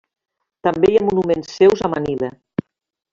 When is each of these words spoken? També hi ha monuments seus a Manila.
També 0.67 0.89
hi 0.93 0.97
ha 0.99 1.03
monuments 1.09 1.51
seus 1.59 1.85
a 1.85 1.91
Manila. 1.95 2.31